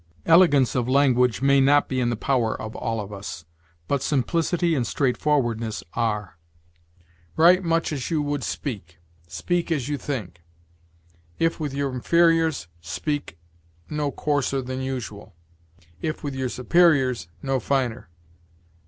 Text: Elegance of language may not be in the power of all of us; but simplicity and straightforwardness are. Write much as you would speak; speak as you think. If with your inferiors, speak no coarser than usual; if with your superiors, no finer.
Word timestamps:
Elegance 0.25 0.73
of 0.73 0.89
language 0.89 1.43
may 1.43 1.61
not 1.61 1.87
be 1.87 1.99
in 1.99 2.09
the 2.09 2.15
power 2.15 2.59
of 2.59 2.75
all 2.75 2.99
of 2.99 3.13
us; 3.13 3.45
but 3.87 4.01
simplicity 4.01 4.73
and 4.73 4.87
straightforwardness 4.87 5.83
are. 5.93 6.39
Write 7.37 7.63
much 7.63 7.93
as 7.93 8.09
you 8.09 8.19
would 8.19 8.43
speak; 8.43 8.97
speak 9.27 9.71
as 9.71 9.87
you 9.89 9.99
think. 9.99 10.41
If 11.37 11.59
with 11.59 11.75
your 11.75 11.93
inferiors, 11.93 12.67
speak 12.81 13.37
no 13.91 14.09
coarser 14.09 14.59
than 14.63 14.81
usual; 14.81 15.35
if 16.01 16.23
with 16.23 16.33
your 16.33 16.49
superiors, 16.49 17.27
no 17.43 17.59
finer. 17.59 18.09